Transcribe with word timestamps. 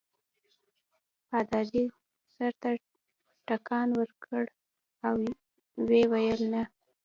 پادري 1.27 1.83
سر 2.33 2.51
ته 2.61 2.69
ټکان 3.47 3.87
ورکړ 3.99 4.43
او 5.07 5.15
ویې 5.87 6.03
ویل 6.11 6.41
نه. 6.53 6.63